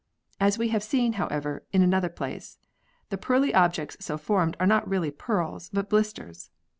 As 0.39 0.57
we 0.57 0.69
have 0.69 0.81
seen, 0.81 1.13
however, 1.13 1.63
in 1.71 1.83
another 1.83 2.09
place 2.09 2.55
(p. 2.55 2.65
53) 3.01 3.05
the 3.11 3.17
pearly 3.19 3.53
objects 3.53 3.97
so 4.03 4.17
formed 4.17 4.57
are 4.59 4.65
not 4.65 4.89
really 4.89 5.11
pearls, 5.11 5.69
but 5.71 5.91
blisters. 5.91 6.49